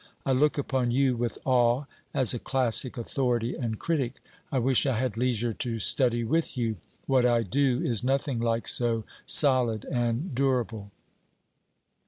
[0.25, 4.15] I look upon you with awe as a classic authority and critic.
[4.51, 6.77] I wish I had leisure to study with you.
[7.05, 10.89] What I do is nothing like so solid and durable.